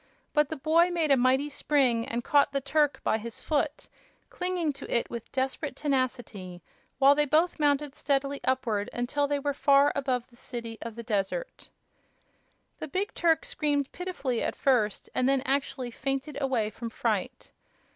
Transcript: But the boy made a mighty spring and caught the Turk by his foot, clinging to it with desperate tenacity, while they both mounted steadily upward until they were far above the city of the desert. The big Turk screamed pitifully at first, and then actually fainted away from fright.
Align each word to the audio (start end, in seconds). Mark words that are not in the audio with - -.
But 0.33 0.49
the 0.49 0.55
boy 0.55 0.89
made 0.89 1.11
a 1.11 1.15
mighty 1.15 1.47
spring 1.47 2.07
and 2.07 2.23
caught 2.23 2.53
the 2.53 2.59
Turk 2.59 2.99
by 3.03 3.19
his 3.19 3.39
foot, 3.43 3.87
clinging 4.31 4.73
to 4.73 4.91
it 4.91 5.11
with 5.11 5.31
desperate 5.31 5.75
tenacity, 5.75 6.63
while 6.97 7.13
they 7.13 7.25
both 7.27 7.59
mounted 7.59 7.93
steadily 7.93 8.41
upward 8.43 8.89
until 8.93 9.27
they 9.27 9.37
were 9.37 9.53
far 9.53 9.91
above 9.95 10.25
the 10.31 10.35
city 10.37 10.79
of 10.81 10.95
the 10.95 11.03
desert. 11.03 11.69
The 12.79 12.87
big 12.87 13.13
Turk 13.13 13.45
screamed 13.45 13.91
pitifully 13.91 14.41
at 14.41 14.55
first, 14.55 15.07
and 15.13 15.29
then 15.29 15.41
actually 15.45 15.91
fainted 15.91 16.35
away 16.41 16.71
from 16.71 16.89
fright. 16.89 17.51